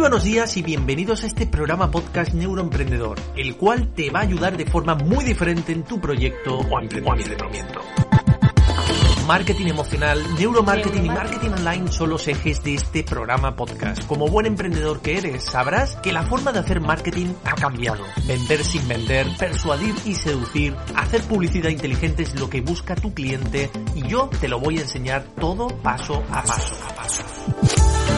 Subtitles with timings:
[0.00, 4.56] buenos días y bienvenidos a este programa podcast Neuroemprendedor, el cual te va a ayudar
[4.56, 7.80] de forma muy diferente en tu proyecto o emprendimiento.
[9.26, 14.06] Marketing emocional, neuromarketing y marketing online son los ejes de este programa podcast.
[14.06, 18.02] Como buen emprendedor que eres, sabrás que la forma de hacer marketing ha cambiado.
[18.26, 23.70] Vender sin vender, persuadir y seducir, hacer publicidad inteligente es lo que busca tu cliente
[23.94, 27.79] y yo te lo voy a enseñar todo paso a paso a paso.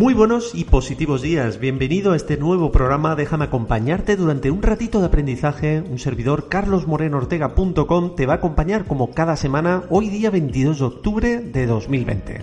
[0.00, 1.60] Muy buenos y positivos días.
[1.60, 3.16] Bienvenido a este nuevo programa.
[3.16, 5.82] Déjame acompañarte durante un ratito de aprendizaje.
[5.82, 11.40] Un servidor carlosmorenoortega.com te va a acompañar como cada semana hoy día 22 de octubre
[11.40, 12.40] de 2020.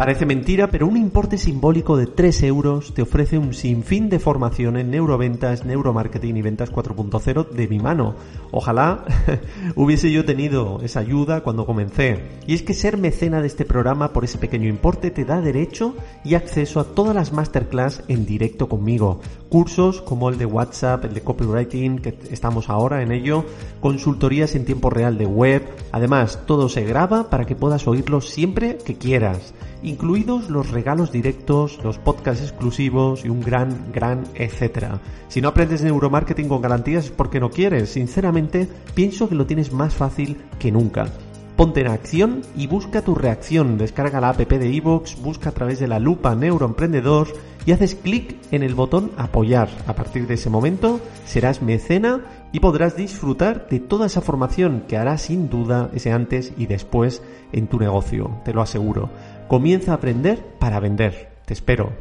[0.00, 4.78] Parece mentira, pero un importe simbólico de 3 euros te ofrece un sinfín de formación
[4.78, 8.14] en neuroventas, neuromarketing y ventas 4.0 de mi mano.
[8.50, 9.04] Ojalá
[9.76, 12.30] hubiese yo tenido esa ayuda cuando comencé.
[12.46, 15.94] Y es que ser mecena de este programa por ese pequeño importe te da derecho
[16.24, 19.20] y acceso a todas las masterclass en directo conmigo.
[19.50, 23.44] Cursos como el de WhatsApp, el de copywriting, que estamos ahora en ello,
[23.82, 25.62] consultorías en tiempo real de web.
[25.92, 29.52] Además, todo se graba para que puedas oírlo siempre que quieras
[29.90, 35.00] incluidos los regalos directos, los podcasts exclusivos y un gran, gran etcétera.
[35.28, 37.90] Si no aprendes neuromarketing con garantías es porque no quieres.
[37.90, 41.08] Sinceramente, pienso que lo tienes más fácil que nunca.
[41.56, 43.76] Ponte en acción y busca tu reacción.
[43.76, 47.28] Descarga la app de iVoox, busca a través de la lupa Neuroemprendedor
[47.66, 49.68] y haces clic en el botón apoyar.
[49.86, 54.96] A partir de ese momento serás mecena y podrás disfrutar de toda esa formación que
[54.96, 57.22] hará sin duda ese antes y después
[57.52, 59.10] en tu negocio, te lo aseguro.
[59.48, 61.30] Comienza a aprender para vender.
[61.44, 61.92] Te espero.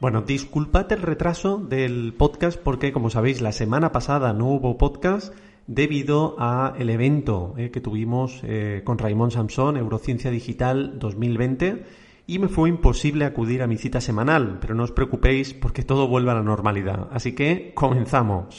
[0.00, 5.32] Bueno, disculpad el retraso del podcast porque, como sabéis, la semana pasada no hubo podcast
[5.68, 11.84] debido a el evento eh, que tuvimos eh, con Raymond Samson, Eurociencia Digital 2020,
[12.26, 16.08] y me fue imposible acudir a mi cita semanal, pero no os preocupéis porque todo
[16.08, 17.08] vuelve a la normalidad.
[17.12, 18.58] Así que comenzamos.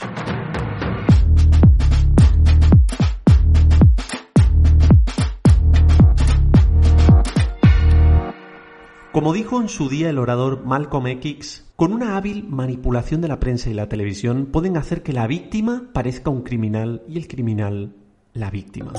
[9.13, 13.39] Como dijo en su día el orador Malcolm X, con una hábil manipulación de la
[13.39, 17.93] prensa y la televisión pueden hacer que la víctima parezca un criminal y el criminal
[18.33, 18.91] la víctima.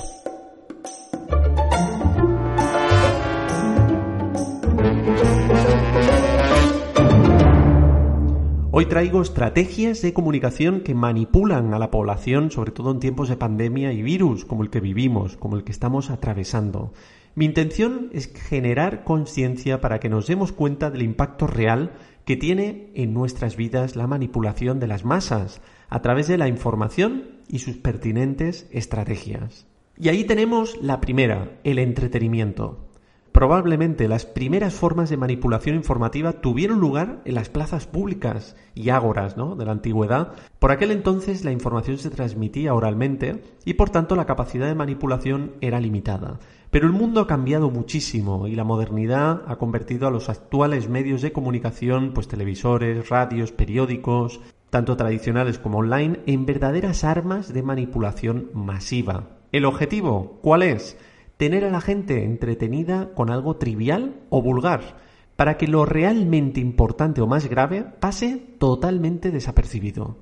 [8.76, 13.36] Hoy traigo estrategias de comunicación que manipulan a la población, sobre todo en tiempos de
[13.36, 16.92] pandemia y virus como el que vivimos, como el que estamos atravesando.
[17.36, 21.92] Mi intención es generar conciencia para que nos demos cuenta del impacto real
[22.24, 27.28] que tiene en nuestras vidas la manipulación de las masas a través de la información
[27.46, 29.68] y sus pertinentes estrategias.
[29.96, 32.88] Y ahí tenemos la primera, el entretenimiento.
[33.34, 39.36] Probablemente las primeras formas de manipulación informativa tuvieron lugar en las plazas públicas y ágoras
[39.36, 39.56] ¿no?
[39.56, 40.34] de la antigüedad.
[40.60, 45.56] Por aquel entonces la información se transmitía oralmente y por tanto la capacidad de manipulación
[45.60, 46.38] era limitada.
[46.70, 51.20] Pero el mundo ha cambiado muchísimo y la modernidad ha convertido a los actuales medios
[51.20, 58.50] de comunicación, pues televisores, radios, periódicos, tanto tradicionales como online, en verdaderas armas de manipulación
[58.54, 59.24] masiva.
[59.50, 60.96] ¿El objetivo cuál es?
[61.36, 64.98] Tener a la gente entretenida con algo trivial o vulgar,
[65.34, 70.16] para que lo realmente importante o más grave pase totalmente desapercibido.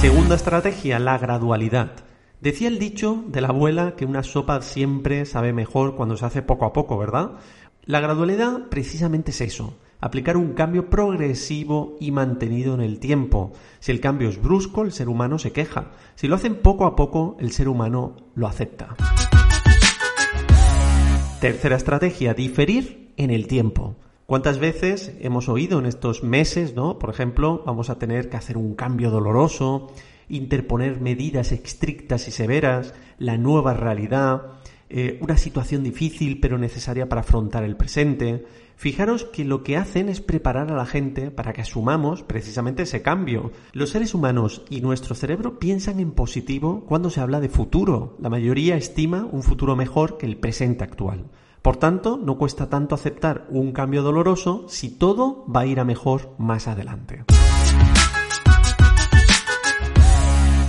[0.00, 1.92] Segunda estrategia, la gradualidad.
[2.40, 6.40] Decía el dicho de la abuela que una sopa siempre sabe mejor cuando se hace
[6.40, 7.32] poco a poco, ¿verdad?
[7.84, 13.52] La gradualidad precisamente es eso, aplicar un cambio progresivo y mantenido en el tiempo.
[13.80, 15.92] Si el cambio es brusco, el ser humano se queja.
[16.14, 18.96] Si lo hacen poco a poco, el ser humano lo acepta.
[21.40, 23.96] Tercera estrategia, diferir en el tiempo.
[24.26, 26.98] ¿Cuántas veces hemos oído en estos meses, ¿no?
[26.98, 29.92] Por ejemplo, vamos a tener que hacer un cambio doloroso,
[30.30, 34.54] interponer medidas estrictas y severas, la nueva realidad,
[34.90, 38.44] eh, una situación difícil pero necesaria para afrontar el presente.
[38.76, 43.02] Fijaros que lo que hacen es preparar a la gente para que asumamos precisamente ese
[43.02, 43.52] cambio.
[43.72, 48.16] Los seres humanos y nuestro cerebro piensan en positivo cuando se habla de futuro.
[48.20, 51.30] La mayoría estima un futuro mejor que el presente actual.
[51.62, 55.84] Por tanto, no cuesta tanto aceptar un cambio doloroso si todo va a ir a
[55.84, 57.24] mejor más adelante.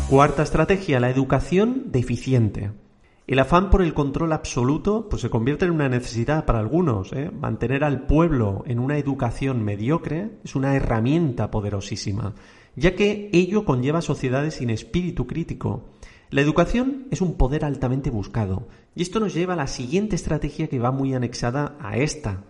[0.10, 2.85] Cuarta estrategia, la educación deficiente.
[3.28, 7.12] El afán por el control absoluto pues se convierte en una necesidad para algunos.
[7.12, 7.32] ¿eh?
[7.32, 12.36] Mantener al pueblo en una educación mediocre es una herramienta poderosísima,
[12.76, 15.86] ya que ello conlleva sociedades sin espíritu crítico.
[16.30, 20.68] La educación es un poder altamente buscado, y esto nos lleva a la siguiente estrategia
[20.68, 22.44] que va muy anexada a esta,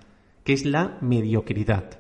[0.44, 2.00] que es la mediocridad.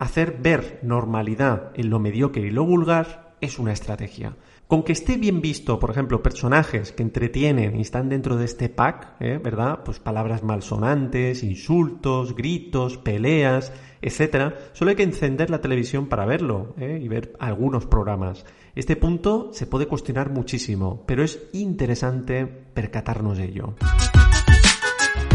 [0.00, 4.36] Hacer ver normalidad en lo mediocre y lo vulgar es una estrategia.
[4.66, 8.68] Con que esté bien visto, por ejemplo, personajes que entretienen y están dentro de este
[8.68, 9.40] pack, ¿eh?
[9.42, 9.80] ¿verdad?
[9.84, 14.56] Pues palabras malsonantes, insultos, gritos, peleas, etcétera.
[14.72, 17.00] Solo hay que encender la televisión para verlo ¿eh?
[17.02, 18.44] y ver algunos programas.
[18.74, 23.74] Este punto se puede cuestionar muchísimo, pero es interesante percatarnos de ello.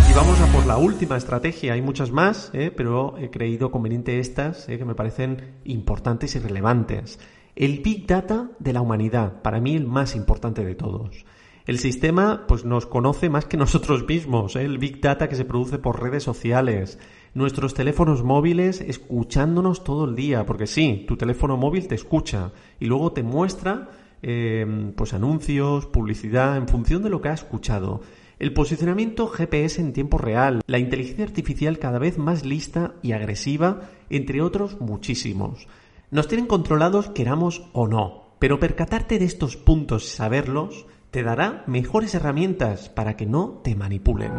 [0.10, 1.74] Y vamos a por la última estrategia.
[1.74, 2.72] Hay muchas más, ¿eh?
[2.75, 7.19] pero he creído conveniente estas que me parecen importantes y relevantes.
[7.56, 11.25] El Big Data de la humanidad, para mí el más importante de todos.
[11.66, 14.63] El sistema pues nos conoce más que nosotros mismos, ¿eh?
[14.63, 17.00] el Big Data que se produce por redes sociales,
[17.34, 22.88] nuestros teléfonos móviles escuchándonos todo el día, porque sí, tu teléfono móvil te escucha y
[22.88, 23.90] luego te muestra
[24.22, 28.02] eh, pues anuncios, publicidad en función de lo que ha escuchado.
[28.38, 33.92] El posicionamiento GPS en tiempo real, la inteligencia artificial cada vez más lista y agresiva,
[34.10, 35.69] entre otros muchísimos.
[36.15, 41.65] Nos tienen controlados queramos o no, pero percatarte de estos puntos y saberlos te dará
[41.67, 44.31] mejores herramientas para que no te manipulen.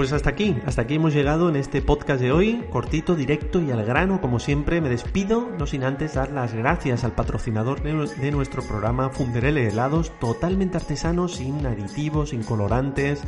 [0.00, 3.70] Pues hasta aquí, hasta aquí hemos llegado en este podcast de hoy, cortito, directo y
[3.70, 8.30] al grano, como siempre, me despido, no sin antes dar las gracias al patrocinador de
[8.30, 13.20] nuestro programa Funderele Helados, totalmente artesanos, sin aditivos, sin colorantes,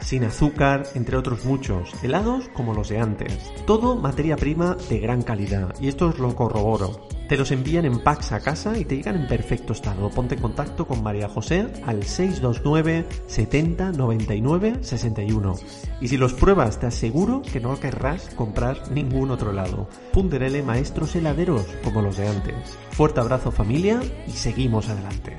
[0.00, 3.52] sin azúcar, entre otros muchos, helados como los de antes.
[3.66, 7.06] Todo materia prima de gran calidad, y esto os lo corroboro.
[7.28, 10.10] Te los envían en packs a casa y te llegan en perfecto estado.
[10.10, 15.54] Ponte en contacto con María José al 629 70 99 61.
[16.00, 19.88] Y si los pruebas, te aseguro que no querrás comprar ningún otro helado.
[20.12, 22.54] Punderele maestros heladeros como los de antes.
[22.90, 25.36] Fuerte abrazo familia y seguimos adelante.